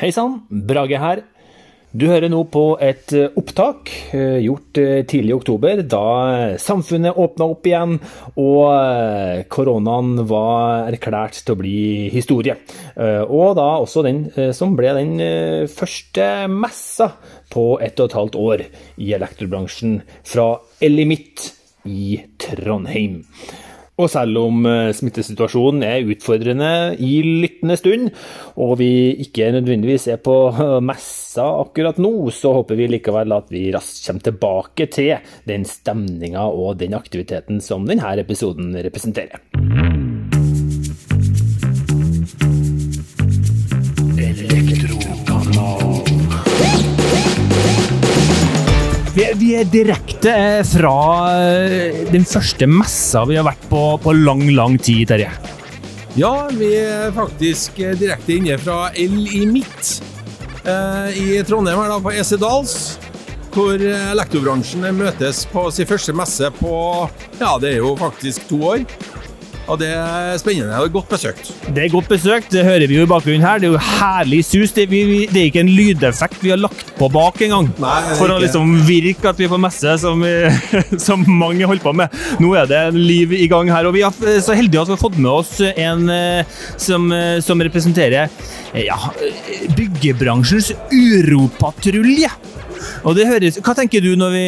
[0.00, 1.18] Hei sann, Brage her.
[1.92, 7.18] Du hører nå på et eh, opptak eh, gjort eh, tidlig i oktober, da samfunnet
[7.20, 7.98] åpna opp igjen
[8.40, 11.84] og koronaen var erklært til å bli
[12.16, 12.56] historie.
[12.96, 14.24] Og da også den
[14.56, 15.12] som ble den
[15.68, 17.12] første messa
[17.52, 18.68] på ett og et halvt år
[19.04, 21.50] i elektrobransjen fra Elimitt
[21.84, 23.20] i Trondheim.
[24.00, 26.70] Og selv om eh, smittesituasjonen er utfordrende
[27.04, 28.08] i lyttende stund,
[28.56, 28.90] og vi
[29.26, 34.06] ikke nødvendigvis er på eh, messa akkurat nå, så håper vi likevel at vi raskt
[34.08, 35.12] kommer tilbake til
[35.48, 39.49] den stemninga og den aktiviteten som denne episoden representerer.
[49.10, 49.24] Vi
[49.56, 50.94] er, direkte eh, fra
[51.34, 55.32] eh, den første messa vi har vært på på lang, lang tid, Terje.
[56.14, 59.98] Ja, vi er faktisk eh, direkte inne fra L i Midt
[60.60, 62.74] i Trondheim, her da, på Esedals.
[63.50, 66.74] Hvor elektrobransjen møtes på sin første messe på
[67.40, 68.84] ja, det er jo faktisk to år.
[69.70, 71.50] Og det er spennende og godt besøkt.
[71.70, 73.60] Det er godt besøkt, det hører vi jo i bakgrunnen her.
[73.62, 74.72] Det er jo herlig sus.
[74.74, 77.68] Det, vi, det er ikke en lydeffekt vi har lagt på bak engang.
[78.18, 80.24] For å liksom virke at vi er på messe, som,
[81.06, 82.18] som, mange holder på med.
[82.42, 83.86] Nå er det liv i gang her.
[83.86, 87.38] Og vi er så heldige at vi har fått med oss en eh, som, eh,
[87.44, 88.98] som representerer eh, ja,
[89.78, 92.34] byggebransjens uropatrulje.
[93.06, 94.46] Og det høres, Hva tenker du når, vi,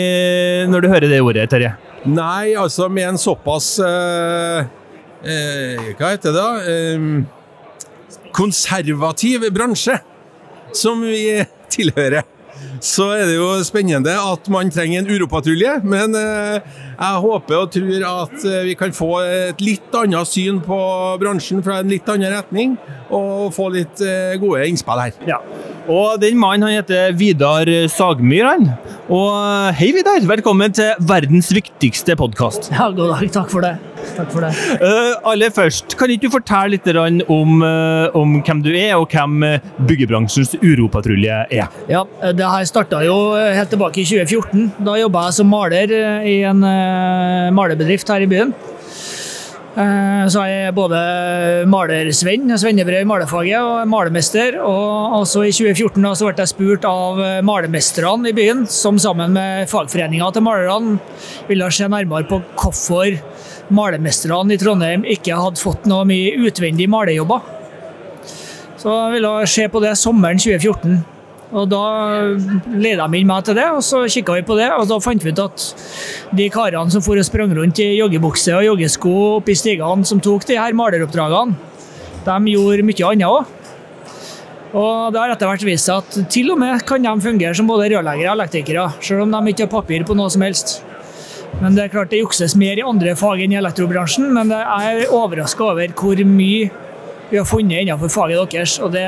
[0.73, 1.77] når du hører det ordet, Terje?
[2.11, 4.82] Nei, altså med en såpass uh
[5.25, 6.37] eh, Hva heter det?
[6.37, 6.51] da?
[6.67, 7.01] Eh,
[8.33, 9.99] konservativ bransje
[10.75, 11.43] som vi
[11.73, 12.23] tilhører.
[12.83, 16.61] Så er det jo spennende at man trenger en uropatrulje, men eh,
[16.95, 20.79] jeg håper og tror at eh, vi kan få et litt annet syn på
[21.23, 22.77] bransjen fra en litt annen retning,
[23.11, 25.15] og få litt eh, gode innspill her.
[25.29, 25.41] Ja.
[25.91, 28.47] Og den mannen han heter Vidar Sagmyr.
[28.47, 28.69] han.
[29.11, 30.23] Og hei, Vidar.
[30.31, 32.71] Velkommen til verdens viktigste podkast.
[32.75, 33.33] Ja, god dag.
[33.41, 33.75] Takk for det.
[34.17, 34.53] Takk for det.
[34.83, 39.09] Uh, aller først, kan ikke du fortelle litt om, uh, om, hvem du er, og
[39.13, 39.47] hvem
[39.89, 41.71] byggebransjens uropatrulje er?
[41.91, 44.69] Ja, Det her starta jo helt tilbake i 2014.
[44.85, 45.97] Da jobba jeg som maler
[46.29, 46.63] i en
[47.55, 48.55] malerbedrift her i byen.
[49.73, 50.99] Så så er jeg både
[51.71, 54.59] malersvenn, svennebrev i malerfaget, og malermester.
[54.61, 59.33] Og også i 2014 da, så ble jeg spurt av malermesterne i byen, som sammen
[59.37, 60.99] med fagforeninga til malerne
[61.49, 63.17] ville se nærmere på hvorfor
[63.75, 67.43] malermesterne i Trondheim ikke hadde fått noe mye utvendig malejobber.
[68.83, 71.03] Så jeg ville se på det sommeren 2014.
[71.53, 71.83] Og Da
[72.73, 74.71] leda de inn meg til det, og så kikka vi på det.
[74.73, 75.67] og Da fant vi ut at
[76.33, 80.47] de karene som for og sprang rundt i joggebukse og joggesko oppi stigene, som tok
[80.49, 81.55] de her maleroppdragene,
[82.25, 83.59] de gjorde mye annet òg.
[84.73, 87.69] Og det har etter hvert vist seg at til og med kan de fungere som
[87.69, 90.79] både rørleggere og elektrikere, selv om de ikke har papir på noe som helst.
[91.61, 94.95] Men det er klart det jukses mer i andre fag enn i elektrobransjen, men jeg
[95.03, 96.71] er overraska over hvor mye
[97.33, 98.79] vi har funnet innenfor faget deres.
[98.83, 99.07] og det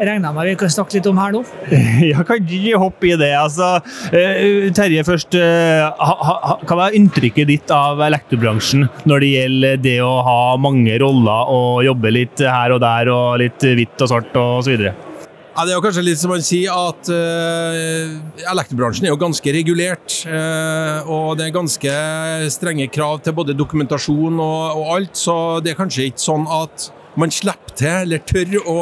[0.00, 1.42] regner jeg med vi kan snakke litt om her nå.
[2.10, 3.32] Ja, kan ikke hoppe i det.
[3.36, 3.72] Altså,
[4.14, 5.36] uh, Terje, først.
[5.36, 11.52] Uh, hva er inntrykket ditt av elektrobransjen når det gjelder det å ha mange roller
[11.52, 14.90] og jobbe litt her og der og litt hvitt og svart osv.?
[15.50, 18.12] Ja, det er jo kanskje litt som man sier at uh,
[18.52, 20.20] elektrobransjen er jo ganske regulert.
[20.22, 21.94] Uh, og det er ganske
[22.54, 25.34] strenge krav til både dokumentasjon og, og alt, så
[25.64, 26.86] det er kanskje ikke sånn at
[27.18, 28.76] man slipper til, eller tør å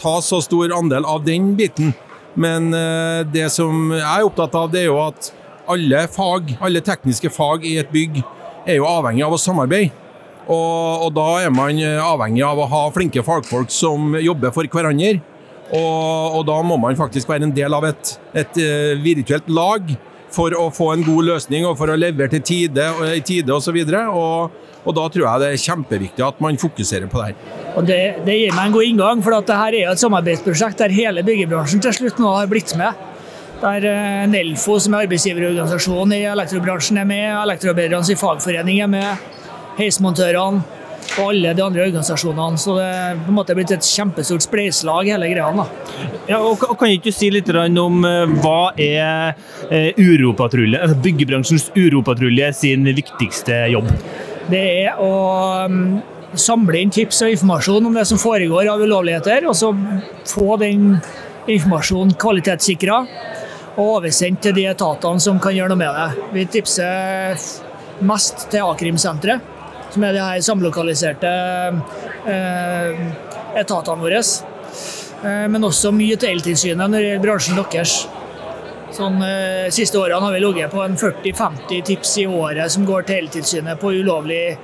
[0.00, 1.92] ta så stor andel av den biten.
[2.40, 5.28] Men uh, det som jeg er opptatt av, det er jo at
[5.68, 8.22] alle fag, alle tekniske fag i et bygg
[8.64, 9.92] er jo avhengig av å samarbeide.
[10.44, 15.20] Og, og da er man avhengig av å ha flinke fagfolk som jobber for hverandre.
[15.72, 19.94] Og, og da må man faktisk være en del av et, et uh, virtuelt lag
[20.34, 23.78] for å få en god løsning og for å levere til tide, i tide osv.
[23.78, 27.64] Og, og, og da tror jeg det er kjempeviktig at man fokuserer på det her.
[27.74, 30.94] Og det, det gir meg en god inngang, for dette er jo et samarbeidsprosjekt der
[30.94, 33.02] hele byggebransjen til slutt nå har blitt med.
[33.62, 37.28] Der eh, Nelfo, som er arbeidsgiverorganisasjonen i elektrobransjen, er med.
[37.46, 39.28] Elektroarbeidernes fagforening er med.
[39.78, 40.82] Heismontørene
[41.14, 42.60] og alle de andre organisasjonene.
[42.60, 45.66] Så det er på en måte blitt et kjempestort spleiselag, hele greia.
[46.28, 49.34] Ja, og Kan ikke du si litt om eh, hva er
[49.70, 53.90] eh, uropatrulje, altså byggebransjens uropatrulje sin viktigste jobb?
[54.50, 55.12] det er å
[55.68, 56.00] um,
[56.36, 59.70] samle inn tips og informasjon om det som foregår av ulovligheter, og så
[60.28, 60.96] få den
[61.50, 63.00] informasjonen kvalitetssikra
[63.74, 66.28] og oversendt til de etatene som kan gjøre noe med det.
[66.34, 67.40] Vi tipser
[68.04, 69.53] mest til A-krimsenteret,
[69.94, 71.30] som er de her samlokaliserte
[72.26, 73.06] eh,
[73.60, 74.20] etatene våre.
[74.20, 77.94] eh, men også mye til Eltilsynet når det gjelder bransjen deres.
[78.94, 83.06] Sånn, eh, siste årene har vi ligget på en 40-50 tips i året som går
[83.06, 84.58] til Eltilsynet på ulovlig,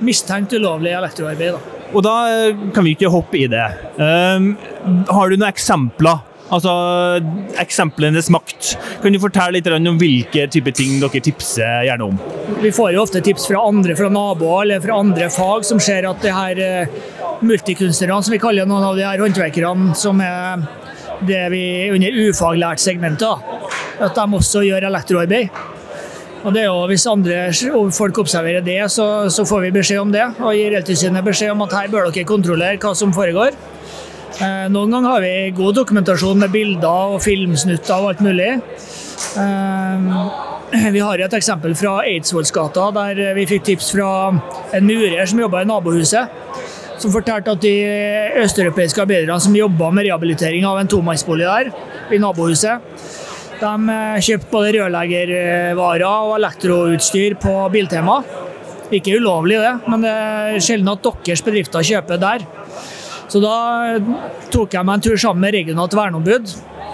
[0.00, 1.58] mistenkt ulovlig elektroarbeid.
[1.58, 1.76] Da.
[1.90, 3.66] Og da eh, kan vi ikke hoppe i det.
[3.98, 4.52] Um,
[5.10, 6.22] har du noen eksempler?
[6.50, 6.72] Altså
[7.62, 8.72] eksemplenes makt.
[9.02, 12.18] Kan du fortelle litt om hvilke type ting dere tipser gjerne om?
[12.60, 16.08] Vi får jo ofte tips fra andre, fra naboer eller fra andre fag som ser
[16.10, 17.00] at det her eh,
[17.46, 20.66] multikunstnerne, som vi kaller noen av de her håndverkerne, som er
[21.26, 23.50] det vi under ufaglært segmentet,
[24.00, 25.60] at de også gjør elektroarbeid.
[26.40, 27.40] Og det er jo, Hvis andre
[27.92, 30.24] folk observerer det, så, så får vi beskjed om det.
[30.40, 33.52] Og gir Eltilsynet beskjed om at her bør dere kontrollere hva som foregår.
[34.38, 38.50] Eh, noen ganger har vi god dokumentasjon med bilder og filmsnutter og alt mulig.
[39.42, 40.10] Eh,
[40.94, 44.10] vi har et eksempel fra Eidsvollsgata, der vi fikk tips fra
[44.76, 46.36] en murer som jobba i nabohuset.
[47.00, 47.74] Som fortalte at de
[48.42, 51.72] østeuropeiske arbeiderne som jobba med rehabilitering av en tomannsbolig der,
[52.12, 52.86] i nabohuset,
[53.60, 58.20] de eh, kjøpte både rørleggervarer og elektroutstyr på Biltema.
[58.94, 62.46] Ikke ulovlig, det, men det er sjelden at deres bedrifter kjøper der.
[63.30, 63.56] Så da
[64.50, 66.50] tok jeg meg en tur sammen med regionalt verneombud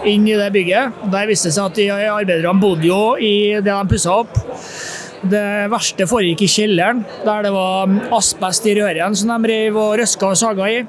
[0.07, 1.05] inn i det bygget.
[1.13, 4.37] Der viste det seg at de arbeiderne bodde jo i det de pussa opp.
[5.27, 9.97] Det verste foregikk i kjelleren, der det var asbest i røren som de rev og
[10.03, 10.83] røska og saga i.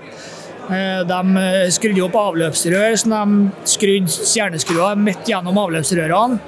[0.67, 6.41] Eh, de skrudde opp avløpsrør som de skrudde stjerneskruer midt gjennom avløpsrørene.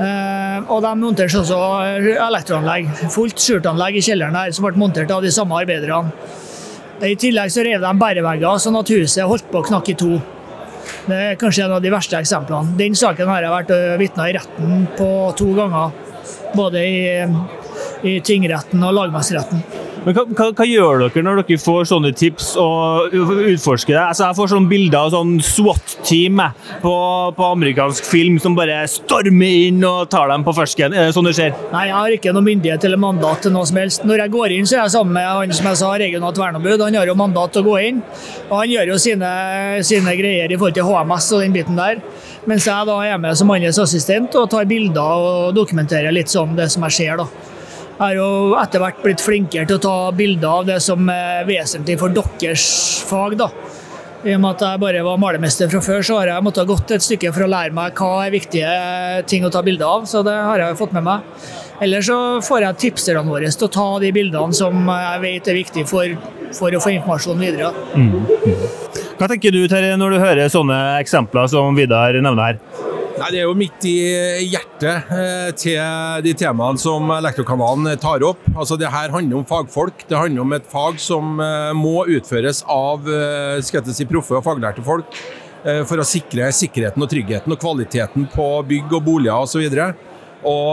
[0.00, 1.60] Eh, og de monterte også
[2.16, 6.14] elektroanlegg, fullt skjultanlegg i kjelleren der, som ble montert av de samme arbeiderne.
[7.00, 10.18] I tillegg så rev de bærevegger, sånn at huset holdt på å knakke i to.
[11.08, 12.74] Det er kanskje en av de verste eksemplene.
[12.76, 15.08] Den saken har jeg vært vitne i retten på
[15.38, 15.94] to ganger.
[16.56, 17.00] Både i,
[18.04, 19.62] i tingretten og lagmannsretten.
[20.00, 24.00] Men hva, hva, hva, gjør dere når dere får sånne tips og utforsker det?
[24.00, 26.40] Altså, jeg får sånne bilder av sånn SWAT-team
[26.80, 26.94] på,
[27.36, 30.96] på, amerikansk film som bare stormer inn og tar dem på fersken.
[30.96, 31.52] Er det sånn det skjer?
[31.74, 34.08] Nei, jeg har ikke noe myndighet eller mandat til noe som helst.
[34.08, 36.86] Når jeg går inn, så er jeg sammen med han som jeg sa, regionalt verneombud.
[36.86, 38.02] Han har jo mandat til å gå inn.
[38.48, 39.30] Og han gjør jo sine,
[39.84, 42.00] sine greier i forhold til HMS og den biten der.
[42.48, 46.56] Mens jeg da er med som hans assistent og tar bilder og dokumenterer litt sånn
[46.56, 47.20] det som jeg ser.
[47.20, 47.49] da.
[48.00, 51.98] Har jo etter hvert blitt flinkere til å ta bilder av det som er vesentlig
[52.00, 52.64] for deres
[53.08, 53.36] fag.
[53.36, 53.50] da.
[54.20, 56.90] I og med at jeg bare var malermester fra før, så har jeg måttet gått
[56.92, 58.72] et stykke for å lære meg hva er viktige
[59.28, 60.04] ting å ta bilder av.
[60.08, 61.24] Så det har jeg fått med meg.
[61.80, 65.56] Eller så får jeg tipserne våre til å ta de bildene som jeg vet er
[65.56, 66.16] viktige for,
[66.56, 67.72] for å få informasjon videre.
[67.96, 68.68] Mm.
[69.20, 72.99] Hva tenker du Terje, når du hører sånne eksempler som Vidar nevner her?
[73.20, 73.96] Nei, Det er jo midt i
[74.48, 78.46] hjertet eh, til de temaene som Elektrokanalen tar opp.
[78.54, 80.06] Altså, Det her handler om fagfolk.
[80.08, 84.38] Det handler om et fag som eh, må utføres av eh, skal jeg si, proffe
[84.38, 85.20] og faglærte folk
[85.60, 89.66] for å sikre sikkerheten og tryggheten og kvaliteten på bygg og boliger osv.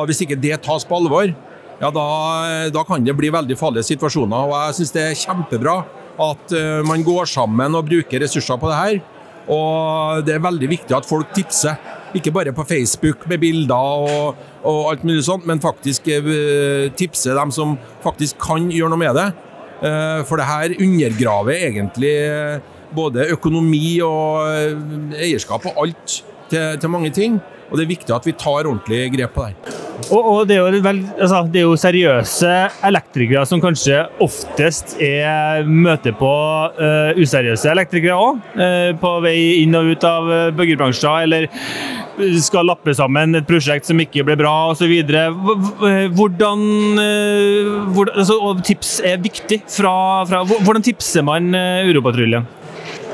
[0.07, 1.27] Hvis ikke det tas på alvor,
[1.81, 2.05] ja, da,
[2.71, 4.47] da kan det bli veldig farlige situasjoner.
[4.47, 5.75] og Jeg syns det er kjempebra
[6.23, 6.55] at
[6.87, 9.01] man går sammen og bruker ressurser på det her.
[9.51, 11.75] Og det er veldig viktig at folk tipser.
[12.15, 17.35] Ikke bare på Facebook med bilder og, og alt mulig sånt, men faktisk uh, tipse
[17.35, 19.27] dem som faktisk kan gjøre noe med det.
[19.81, 24.47] Uh, for det her undergraver egentlig uh, både økonomi og
[25.19, 27.41] eierskap og alt til, til mange ting.
[27.67, 29.86] Og det er viktig at vi tar ordentlig grep på det.
[30.07, 32.51] Og, og det, er vel, altså, det, er jo seriøse
[32.87, 36.33] elektrikere som kanskje oftest er møter på
[36.77, 38.43] uh, useriøse elektrikere òg.
[38.53, 41.49] Uh, på vei inn og ut av uh, byggebransjer, eller
[42.41, 44.93] skal lappe sammen et prosjekt som ikke ble bra osv.
[46.17, 46.63] Hvordan
[47.01, 49.63] uh, hvor, altså, Tips er viktig.
[49.67, 49.97] Fra,
[50.29, 51.51] fra, hvordan tipser man
[51.89, 52.45] Uropatruljen?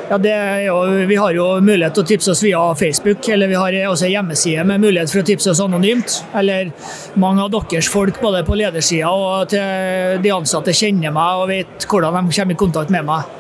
[0.10, 0.18] Ja,
[0.60, 0.76] jo,
[1.08, 4.66] vi har jo mulighet til å tipse oss via Facebook, eller vi har også hjemmeside
[4.68, 6.18] med mulighet for å tipse oss anonymt.
[6.36, 6.74] Eller
[7.20, 11.88] mange av deres folk både på ledersida og til de ansatte kjenner meg og vet
[11.88, 13.40] hvordan de kommer i kontakt med meg.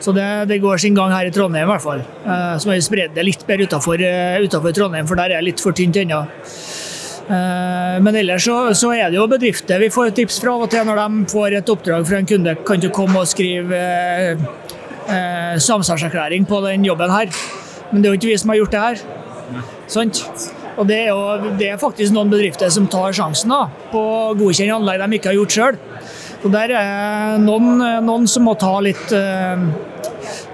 [0.00, 2.02] Så det, det går sin gang her i Trondheim i hvert fall.
[2.04, 5.40] Eh, så må vi spre det litt bedre utenfor, eh, utenfor Trondheim, for der er
[5.40, 6.20] det litt for tynt ennå.
[7.26, 10.70] Eh, men ellers så, så, er det jo bedrifter vi får tips fra av og
[10.70, 12.54] til når de får et oppdrag fra en kunde.
[12.68, 13.80] Kan du komme og skrive
[15.08, 17.32] eh, samsvarserklæring på den jobben her.
[17.90, 19.02] Men det er jo ikke vi som har gjort det her.
[19.90, 20.22] Sant?
[20.76, 24.34] Og det er, jo, det er faktisk noen bedrifter som tar sjansen da, på å
[24.36, 25.78] godkjenne anlegg de ikke har gjort sjøl.
[26.42, 29.62] Så der er noen, noen, som må ta litt eh,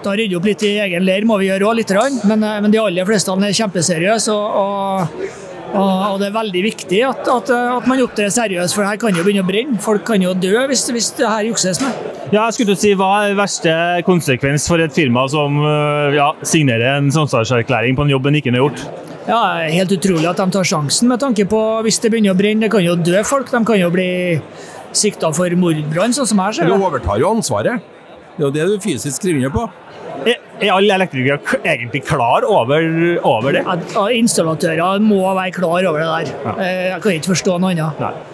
[0.04, 1.92] Da rydde opp litt i egen leir, må vi gjøre òg, litt.
[2.22, 4.32] Men, eh, men, de aller fleste er kjempeseriøse.
[4.32, 8.98] Og, og, Og, det er veldig viktig at, at, at man opptrer seriøst, for her
[9.00, 9.78] kan jo begynne å brenne.
[9.82, 12.10] Folk kan jo dø hvis, hvis det her jukses med.
[12.32, 13.72] Ja, jeg skulle si, Hva er verste
[14.06, 15.58] konsekvens for et firma som
[16.16, 18.84] ja, signerer en samsvarserklæring på en jobb en ikke har gjort?
[19.28, 22.66] Ja, Helt utrolig at de tar sjansen med tanke på hvis det begynner å brenne.
[22.66, 23.52] Det kan jo dø folk.
[23.52, 24.10] De kan jo bli
[24.96, 27.84] sikta for mordbrann, sånn som her ser Du overtar jo ansvaret.
[28.36, 29.68] Det er jo det du fysisk skriver under på.
[30.22, 32.86] Er, er alle elektrikere egentlig klar over,
[33.26, 33.64] over det?
[33.66, 36.32] Ja, installatører må være klar over det der.
[36.46, 36.54] Ja.
[36.58, 38.24] Eh, jeg kan ikke forstå noe annet.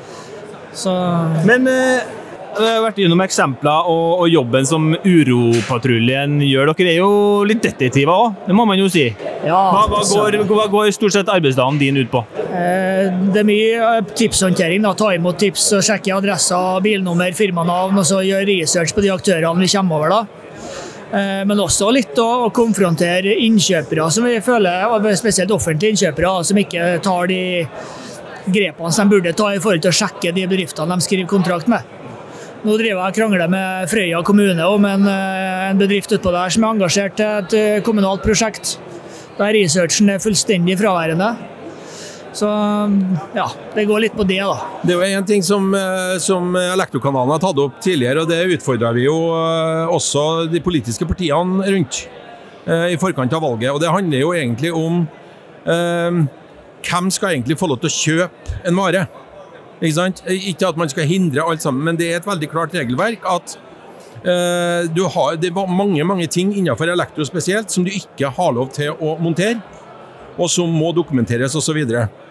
[0.79, 0.95] Så...
[1.49, 2.07] Men eh,
[2.59, 6.73] vi har vært gjennom eksempler og, og, jobben som Uropatruljen gjør.
[6.79, 7.11] Dere er jo
[7.47, 9.05] litt detektiver òg, det må man jo si.
[9.47, 12.25] Ja, hva, hva, går, hva, går, stort sett arbeidsdagen din ut på?
[12.49, 14.83] Eh, det er mye eh, tipshåndtering.
[14.85, 14.95] Da.
[14.99, 18.01] Ta imot tips og sjekke adresser, bilnummer, firmanavn.
[18.01, 20.17] Og så gjøre research på de aktørene vi kommer over.
[20.17, 20.38] da.
[21.09, 26.91] Eh, men også litt å, konfrontere innkjøpere som vi føler, spesielt offentlige innkjøpere, som ikke
[27.05, 27.41] tar de
[28.49, 31.71] grepene som de burde ta i forhold til å sjekke de bedriftene de skriver kontrakt
[31.71, 31.97] med.
[32.59, 36.51] Nå driver jeg og krangler med Frøya kommune om en, eh, en bedrift utpå der
[36.51, 38.77] som er engasjert til et eh, kommunalt prosjekt.
[39.39, 41.37] Der researchen er fullstendig fraværende.
[42.39, 42.49] Så
[43.35, 44.59] ja, det går litt på det, da.
[44.87, 48.59] Det er jo en ting som, eh, som Elektrokanalen har tatt opp tidligere, og det
[48.59, 49.17] utfordra vi jo
[49.95, 52.05] også de politiske partiene rundt
[52.69, 53.73] i forkant av valget.
[53.73, 55.01] Og det handler jo egentlig om
[55.69, 56.19] eh,
[56.89, 59.07] hvem skal egentlig få lov til å kjøpe en vare.
[59.79, 60.23] Ikke, sant?
[60.27, 63.55] ikke at man skal hindre alt sammen, men det er et veldig klart regelverk at
[64.25, 68.57] eh, du har, det er mange mange ting innenfor elektro spesielt som du ikke har
[68.57, 69.61] lov til å montere,
[70.39, 71.79] og som må dokumenteres osv.
[71.85, 72.27] Og, eh,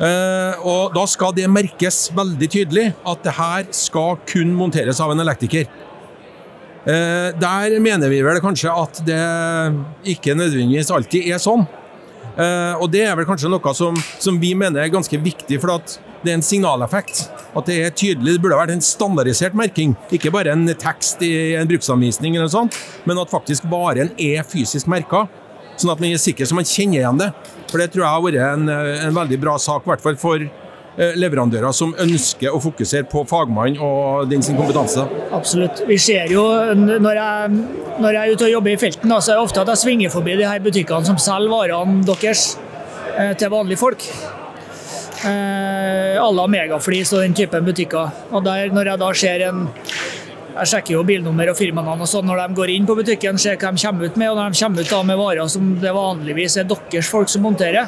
[0.00, 5.20] og da skal det merkes veldig tydelig at det her skal kun monteres av en
[5.20, 5.68] elektriker.
[6.80, 9.20] Uh, der mener vi vel kanskje at det
[10.14, 11.66] ikke nødvendigvis alltid er sånn.
[12.38, 15.74] Uh, og det er vel kanskje noe som, som, vi mener er ganske viktig, for
[15.74, 17.26] at det er en signaleffekt.
[17.52, 21.52] At det er tydelig, det burde vært en standardisert merking, ikke bare en tekst i
[21.58, 25.26] en bruksanvisning, eller sånt, men at faktisk varen er fysisk merka.
[25.80, 27.30] Sånn at man er sikker så man kjenner igjen det.
[27.70, 28.72] For Det tror jeg har vært en,
[29.08, 33.22] en veldig bra sak, i hvert fall for eh, leverandører som ønsker å fokusere på
[33.30, 35.06] fagmann og den sin kompetanse.
[35.36, 35.84] Absolutt.
[35.88, 36.44] Vi ser jo,
[36.76, 37.62] når jeg,
[38.02, 40.12] når jeg er ute og jobber i felten, så er det ofte at jeg svinger
[40.12, 42.52] forbi de her butikkene som selger varene deres
[43.16, 44.04] eh, til vanlige folk
[45.24, 48.10] eh, à la Megaflis og den typen butikker.
[48.32, 49.64] Og der, når jeg da ser en
[50.50, 53.58] jeg sjekker jo bilnummer og firmanavn og sånn når de går inn på butikken, ser
[53.60, 54.32] hva de kommer ut med.
[54.32, 57.44] Og når de kommer ut da med varer som det vanligvis er deres folk som
[57.46, 57.86] monterer,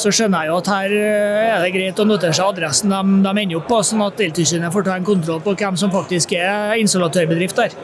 [0.00, 3.00] så skjønner jeg jo at her eh, er det greit å notere seg adressen de,
[3.24, 6.36] de ender opp på, sånn at Eltilsynet får ta en kontroll på hvem som faktisk
[6.38, 7.74] er installatørbedrift der.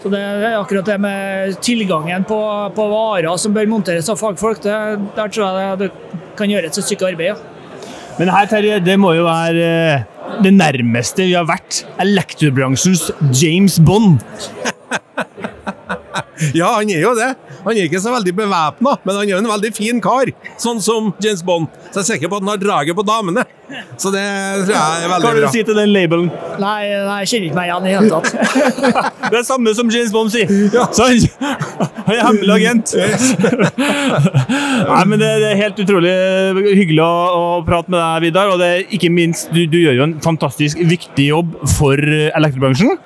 [0.00, 2.40] Så det er akkurat det med tilgangen på,
[2.72, 4.76] på varer som bør monteres av fagfolk, det,
[5.16, 7.34] der tror jeg det, det kan gjøres et stykke arbeid.
[7.34, 7.60] Ja.
[8.20, 10.08] Men her, Terje, det må jo være eh,
[10.44, 14.20] det nærmeste vi har vært elektrobransjens James Bond.
[16.60, 17.30] ja, han er jo det.
[17.64, 20.32] Han er ikke så veldig bevæpna, men han er jo en veldig fin kar.
[20.60, 21.70] Sånn som James Bond.
[21.90, 23.46] Så jeg er sikker på at han har draget på damene.
[24.00, 24.22] Så det
[24.66, 25.18] tror jeg er veldig bra.
[25.20, 26.30] Hva har du å si til den labelen?
[26.60, 28.30] Nei, nei jeg kjenner ikke meg igjen i hele tatt.
[29.30, 30.50] det er samme som James Bond sier.
[30.74, 30.86] Ja.
[30.96, 31.20] Så han,
[32.08, 32.94] han er hemmelig agent.
[34.90, 36.14] nei, men det, det, er helt utrolig
[36.80, 38.54] hyggelig å, å, prate med deg, Vidar.
[38.54, 42.96] Og det er ikke minst, du, du gjør jo en fantastisk viktig jobb for elektrobransjen.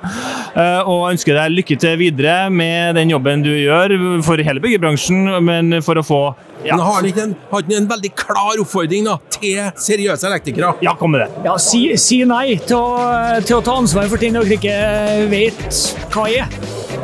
[0.54, 5.30] Uh, og ønsker deg lykke til videre med den jobben du gjør for hele byggebransjen,
[5.44, 6.20] men for å få
[6.64, 6.76] ja.
[6.76, 7.34] Men har han ikke en,
[7.76, 10.70] en, veldig klar oppfordring da, til seriøse elektrikere?
[10.84, 11.42] Ja, kom med det.
[11.44, 12.86] Ja, Si, si nei til å,
[13.44, 14.78] til å, ta ansvar for ting dere ikke
[15.32, 15.82] vet
[16.14, 16.48] hva er.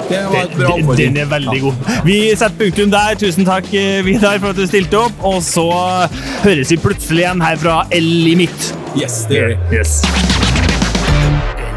[0.08, 1.12] Det var et bra oppfordring.
[1.12, 1.64] Den er veldig ja.
[1.66, 1.92] god.
[2.08, 3.20] Vi setter punktum der.
[3.20, 5.24] Tusen takk, eh, Vidar, for at du stilte opp.
[5.28, 5.68] Og så
[6.46, 8.72] høres vi plutselig igjen her fra L i midt.
[8.98, 9.58] Yes, det gjør vi.
[9.76, 10.00] Yes.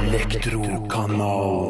[0.07, 1.62] Elektrokanal.